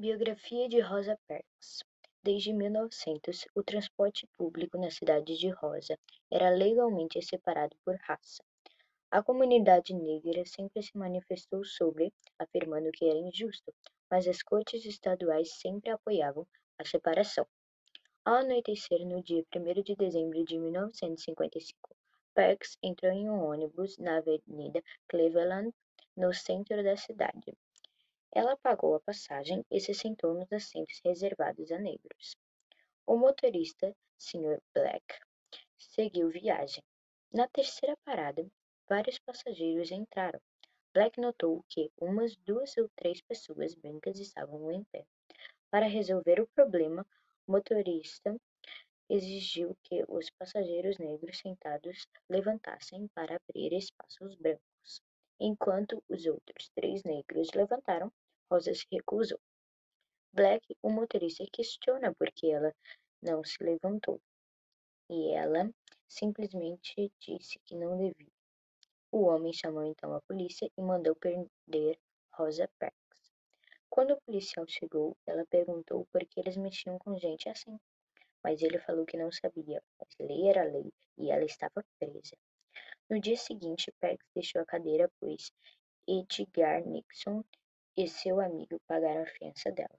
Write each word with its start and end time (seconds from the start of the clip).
Biografia 0.00 0.68
de 0.68 0.78
Rosa 0.78 1.18
Parks 1.26 1.82
Desde 2.22 2.52
1900, 2.52 3.48
o 3.52 3.64
transporte 3.64 4.28
público 4.38 4.78
na 4.78 4.92
cidade 4.92 5.36
de 5.36 5.48
Rosa 5.48 5.98
era 6.30 6.50
legalmente 6.50 7.20
separado 7.20 7.76
por 7.84 7.96
raça. 7.96 8.40
A 9.10 9.24
comunidade 9.24 9.92
negra 9.92 10.44
sempre 10.46 10.84
se 10.84 10.96
manifestou 10.96 11.64
sobre, 11.64 12.12
afirmando 12.38 12.92
que 12.92 13.06
era 13.06 13.18
injusto, 13.18 13.74
mas 14.08 14.28
as 14.28 14.40
cortes 14.40 14.84
estaduais 14.84 15.50
sempre 15.54 15.90
apoiavam 15.90 16.46
a 16.78 16.84
separação. 16.84 17.44
Ao 18.24 18.36
anoitecer 18.36 19.04
no 19.04 19.20
dia 19.20 19.44
1 19.52 19.82
de 19.82 19.96
dezembro 19.96 20.44
de 20.44 20.60
1955, 20.60 21.96
Parks 22.36 22.78
entrou 22.84 23.10
em 23.10 23.28
um 23.28 23.42
ônibus 23.42 23.98
na 23.98 24.18
Avenida 24.18 24.80
Cleveland, 25.08 25.74
no 26.16 26.32
centro 26.32 26.84
da 26.84 26.96
cidade. 26.96 27.52
Ela 28.40 28.56
pagou 28.56 28.94
a 28.94 29.00
passagem 29.00 29.66
e 29.68 29.80
se 29.80 29.92
sentou 29.92 30.32
nos 30.32 30.52
assentos 30.52 31.00
reservados 31.04 31.72
a 31.72 31.78
negros. 31.80 32.36
O 33.04 33.16
motorista, 33.16 33.92
Sr. 34.16 34.62
Black, 34.72 35.04
seguiu 35.76 36.30
viagem. 36.30 36.84
Na 37.32 37.48
terceira 37.48 37.96
parada, 38.04 38.48
vários 38.88 39.18
passageiros 39.18 39.90
entraram. 39.90 40.40
Black 40.94 41.20
notou 41.20 41.64
que 41.68 41.90
umas 42.00 42.36
duas 42.36 42.76
ou 42.76 42.88
três 42.94 43.20
pessoas 43.20 43.74
brancas 43.74 44.20
estavam 44.20 44.70
em 44.70 44.84
pé. 44.84 45.04
Para 45.68 45.88
resolver 45.88 46.40
o 46.40 46.46
problema, 46.46 47.04
o 47.44 47.50
motorista 47.50 48.40
exigiu 49.10 49.76
que 49.82 50.04
os 50.06 50.30
passageiros 50.30 50.96
negros 50.98 51.38
sentados 51.38 52.06
levantassem 52.30 53.08
para 53.08 53.34
abrir 53.34 53.72
espaço 53.72 54.22
aos 54.22 54.36
brancos. 54.36 55.02
Enquanto 55.40 56.00
os 56.08 56.24
outros 56.26 56.68
três 56.68 57.02
negros 57.02 57.50
levantaram, 57.52 58.12
Rosa 58.50 58.74
se 58.74 58.86
recusou. 58.90 59.40
Black, 60.32 60.76
o 60.82 60.90
motorista, 60.90 61.44
questiona 61.52 62.14
por 62.14 62.30
que 62.32 62.50
ela 62.50 62.74
não 63.22 63.44
se 63.44 63.62
levantou. 63.62 64.20
E 65.10 65.32
ela 65.34 65.70
simplesmente 66.06 67.12
disse 67.20 67.58
que 67.64 67.74
não 67.74 67.96
devia. 67.96 68.32
O 69.10 69.24
homem 69.24 69.52
chamou 69.52 69.84
então 69.84 70.14
a 70.14 70.20
polícia 70.22 70.70
e 70.76 70.82
mandou 70.82 71.16
prender 71.16 71.98
Rosa 72.32 72.68
Parks. 72.78 73.32
Quando 73.88 74.12
o 74.12 74.20
policial 74.22 74.66
chegou, 74.68 75.16
ela 75.26 75.46
perguntou 75.46 76.06
por 76.12 76.24
que 76.26 76.40
eles 76.40 76.56
mexiam 76.56 76.98
com 76.98 77.18
gente 77.18 77.48
assim. 77.48 77.78
Mas 78.44 78.62
ele 78.62 78.78
falou 78.78 79.04
que 79.04 79.16
não 79.16 79.32
sabia, 79.32 79.82
mas 79.98 80.08
lei 80.20 80.48
era 80.48 80.62
lei 80.62 80.92
e 81.16 81.30
ela 81.30 81.44
estava 81.44 81.84
presa. 81.98 82.36
No 83.10 83.20
dia 83.20 83.36
seguinte, 83.36 83.92
Parks 84.00 84.28
deixou 84.34 84.60
a 84.60 84.66
cadeira, 84.66 85.10
pois 85.18 85.50
Edgar 86.06 86.86
Nixon 86.86 87.42
e 87.98 88.06
seu 88.06 88.40
amigo 88.40 88.80
pagaram 88.86 89.22
a 89.24 89.26
fiança 89.26 89.72
dela. 89.72 89.98